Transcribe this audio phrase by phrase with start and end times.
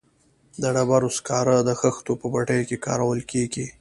[0.61, 3.65] د ډبرو سکاره د خښتو په بټیو کې کارول کیږي